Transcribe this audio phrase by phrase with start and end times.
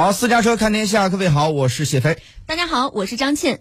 [0.00, 2.16] 好，私家车看天下，各位好，我是谢飞。
[2.46, 3.60] 大家好，我是张倩。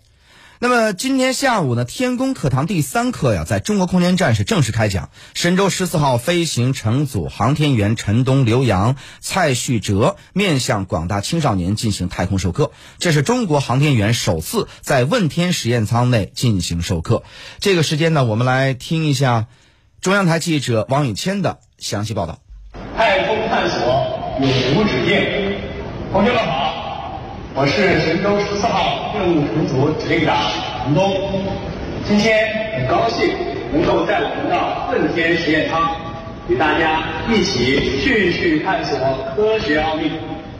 [0.59, 5.09] 那么今天下午呢，天宫课堂第三课呀，在中国空间站是正式开讲。
[5.33, 17.23] 神舟十四号飞行乘组航天员陈冬、刘洋、蔡旭哲面向广大青少年进行太空授课，这是中国航天员首次在问天实验舱内进行授课。
[17.59, 19.47] 这个时间呢，我们来听一下
[19.99, 22.39] 中央台记者王宇谦的详细报道。
[22.95, 25.38] 太空探索永无止境，
[26.11, 27.19] 同学们好。
[27.53, 30.35] 我是神舟十四号任务乘组指令长
[30.83, 31.13] 陈冬，
[32.03, 33.29] 今天很高兴
[33.71, 34.57] 能够在我们的
[34.91, 35.95] 问天实验舱
[36.47, 38.97] 与大家一起继续探索
[39.35, 40.09] 科学奥秘。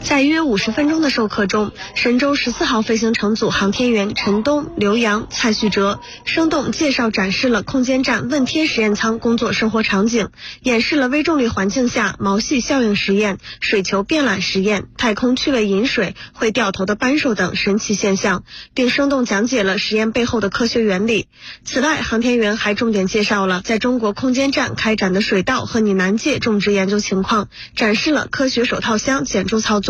[0.01, 10.29] 在约五十分钟的授课中，神舟十四号飞行乘组航天员陈冬、刘洋、蔡旭哲生动介绍展示了空间站问天实验舱工作生活场景，
[10.63, 21.27] 演示了微重力环境下毛细效应实验、水球变懒实验、太空趣味饮水、会掉头的扳手等神奇现象，并生动讲解了实验背后的科学原理。
[21.63, 29.88] 此外，航天员还重点介绍了在中国空间站开展的水稻和拟南芥种植研究情况，展示了科学手套箱减重操作。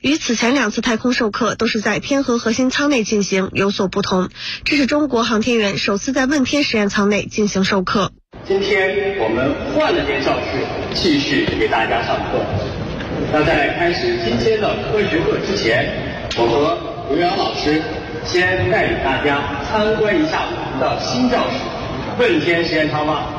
[0.00, 4.28] 与此前两次太空授课都是在天河核心舱内进行，有所不同。
[4.64, 8.12] 这是中国航天员首次在问天实验舱内进行授课。
[8.46, 12.44] 今天我们换了间教室，继续给大家上课。
[13.32, 16.78] 那在开始今天的科学课之前，我和
[17.10, 17.80] 刘洋老师
[18.24, 21.56] 先带领大家参观一下我们的新教室——
[22.18, 23.33] 问天实验舱吧。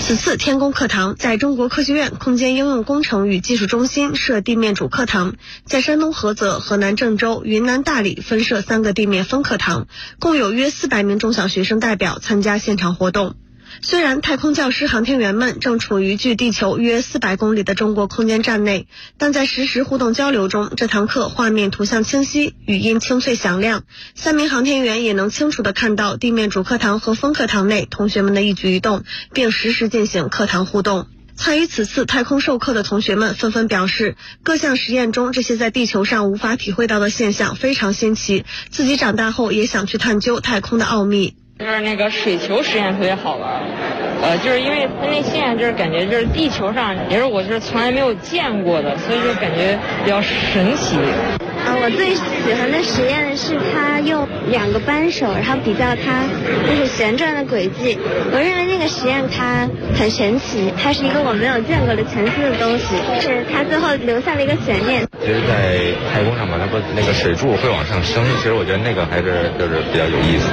[0.00, 5.34] 此次天宫课堂在中国科学院空间应用工程与技术中心设地面主课堂，
[5.64, 9.86] 在山东菏泽、河南郑州、云南大理分设三个地面分课堂，
[10.18, 13.36] 共有约四百名中小学生代表参加现场活动。
[13.82, 23.84] 虽然太空教师航天员们正处于距地球约四百公里的中国空间站内，但在实时互动交流中，这堂课画面图像清晰，语音清脆响亮。
[24.14, 31.06] 三名航天员也能清楚地看到地面主课堂和分课堂内同学们的一举一动，并实时进行课堂互动。
[31.36, 41.39] 参与此次太空授课的同学们纷纷表示，各项实验中这些在地球上无法体会到的现象非常新奇，自己长大后也想去探究太空的奥秘。
[41.60, 43.60] 就是那个水球实验特别好玩，
[44.22, 50.96] 呃，就是因为它那现象就是感觉就是地球上也是我就是从来没有见过的，所以就感觉比较神奇。
[51.66, 56.24] 啊，我最喜欢的实验是他用两个扳手，然后比较它
[56.66, 57.98] 就是旋转的轨迹。
[58.32, 65.06] 我认为那个实验它很神奇，它是一个我没有见过的全新的东西，是它最后留下了一个悬念。
[65.20, 65.78] 其实，在
[66.12, 70.48] 太空上嘛，它不那个水柱会往上升，其实我觉得那个还是就是比较有意思。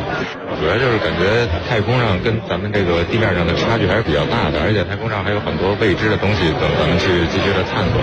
[0.59, 8.01] 主要就是感觉太空上跟咱们这个地面上的差距还是比较大的，而且太空上还有很多未知的东西等咱们去继续的探索。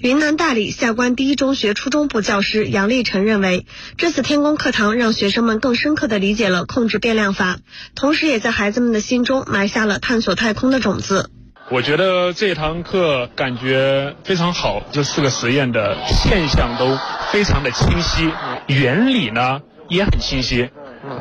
[0.00, 3.66] 云南大理下关第一中学初中部教师杨立晨认为，
[3.96, 7.58] 这次天宫课堂让学生们更深刻地理解了控制变量法，
[7.96, 11.30] 同时也在孩子们的心中埋下了探索太空的种子。
[11.68, 16.96] 我觉得这堂课感觉非常好，这四个实验的现象都
[17.32, 18.30] 非常的清晰，
[18.68, 20.70] 原理呢也很清晰，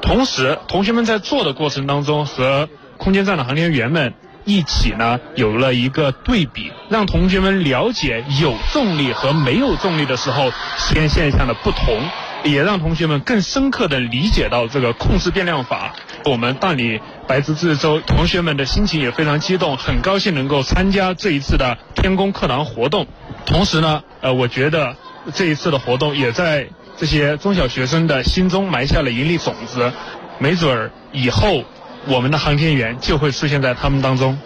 [0.04, 4.14] 同时同学们在做的过程当中和空间站的航天员们。
[4.47, 12.00] 一起呢，有了一个对比，让同学们了解有重力和没有重力的时候实验现象的不同，
[12.46, 15.94] 也让同学们更深刻的理解到这个控制变量法。
[16.24, 23.06] 我们大理白纸自治州同学们的心情也非常激动，很高兴能够参加这一次的天宫课堂活动。
[23.46, 24.96] 同时呢，呃，我觉得
[25.34, 29.91] 这一次的活动也在这些中小学生的心中埋下了一粒种子，
[30.40, 31.66] 没准儿以后。
[32.09, 34.38] 我们的航天员就会出现在他们当中。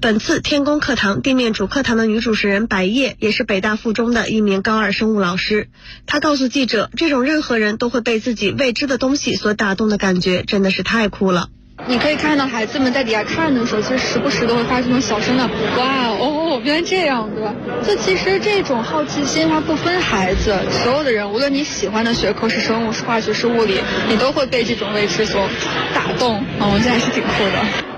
[0.00, 5.68] 本次天宫课堂地面主课堂的女主持人白叶，也是北大附中的一名高二生物老师。
[6.06, 11.48] 她告诉记者：“这种任何人都会被自己未知的东西所打动的感觉，真的是太酷了。”
[11.86, 15.44] 你可以看到孩子们在底下看的时候，其实时不时都会发出那种小声的
[15.76, 17.52] “哇哦，原来这样”，对吧？
[17.86, 25.48] 就其实这种好奇心，它不分孩子，所有的人，无论你喜欢的学科是生物、是化学、是物理，你都会被这种未知所
[25.94, 26.36] 打动。
[26.58, 27.89] 啊，我觉得还是挺酷的。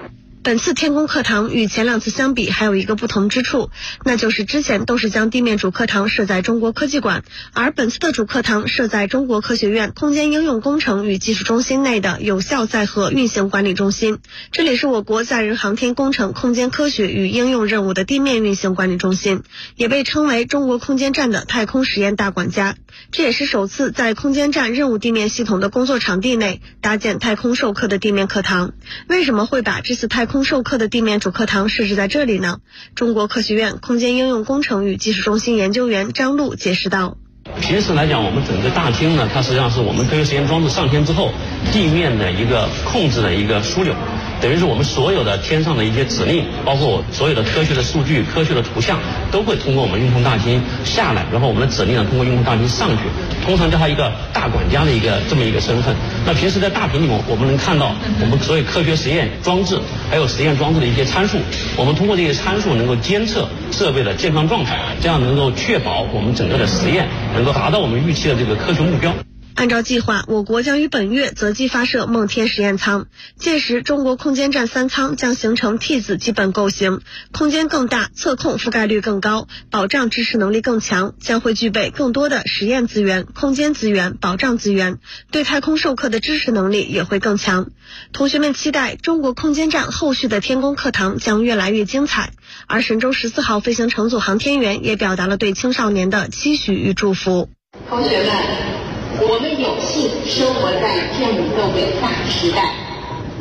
[0.44, 3.70] 本次天宫课堂与前两次相比，还有一个不同之处，
[4.04, 7.22] 那就是之前都是将地面主课堂设在中国科技馆，
[7.52, 14.18] 而本次的主课堂设在中国科学院空间应用工程与技术中心内的有效载荷运行管理中心。
[14.50, 19.44] 这里是我国载人航天工程空间科学与应用任务的地面运行管理中心，
[19.76, 22.74] 也被称为中国空间站的太空实验大管家。
[23.12, 28.72] 这也是首次在空间站任务地面系统的工作场地内搭建太空授课的地面课堂。
[29.06, 32.58] 为什么会把这次太空授课的地面主课堂设置在这里呢？
[32.94, 37.18] 中国科学院空间应用工程与技术中心研究员张璐解释道
[37.60, 41.30] ：“平时来讲，我们整个大厅呢，它实际上是我们科学实验装置上天之后，
[41.70, 43.94] 地面的一个控制的一个枢纽。
[44.40, 48.98] 等于是我们所有的天上的一些指令，包括所有的科学的数据、科学的图像，
[49.30, 53.04] 都会通过我们运控大厅下来，然后我们的指令呢通过运控大厅上去，
[53.44, 55.94] 通常叫它一个大管家的一个这么一个身份。
[56.24, 59.78] 那平时在大屏里面，我们能看到我们所有科学实验装置，
[60.08, 61.38] 还有实验装置的一些参数，
[61.76, 69.12] 我们通过这些参数能够监测设备的健康状态，这样能够确保我们整个的实验能够达到我们预期的这个科学目标。
[69.54, 73.06] 按照计划，我国将于本月择机发射梦天实验舱，
[73.36, 77.00] 届时中国空间站三舱将形成 T 字基本构型，
[77.32, 84.98] 空间更大，测控覆盖率更高，保障支持能力更强，将会具备更多的实验资源、空间资源、保障资源，
[85.30, 87.70] 对太空授课的支持能力也会更强。
[88.12, 92.32] 同学们期待中国空间站后续的天宫课堂将越来越精彩，
[92.66, 97.50] 而神舟十四号飞行乘组航天员也表达了对青少年的期许与祝福。
[97.88, 98.71] 同学们。
[99.20, 102.72] 我们有幸生活在这样一个伟大的时代，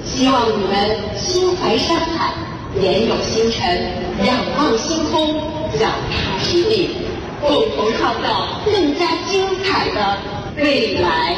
[0.04, 2.34] 希望你们心怀山海，
[2.82, 3.92] 眼有星辰，
[4.26, 5.40] 仰望星空，
[5.80, 6.90] 脚踏实地，
[7.40, 10.18] 共同创造更加精彩的
[10.58, 11.36] 未来。